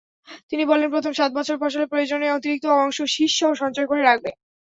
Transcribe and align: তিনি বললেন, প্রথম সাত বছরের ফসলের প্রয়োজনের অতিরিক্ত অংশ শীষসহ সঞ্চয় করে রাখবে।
তিনি 0.49 0.63
বললেন, 0.65 0.89
প্রথম 0.91 1.13
সাত 1.15 1.31
বছরের 1.37 1.61
ফসলের 1.61 1.91
প্রয়োজনের 1.91 2.35
অতিরিক্ত 2.37 2.65
অংশ 2.77 2.97
শীষসহ 3.13 3.49
সঞ্চয় 3.61 3.87
করে 3.87 4.01
রাখবে। 4.03 4.31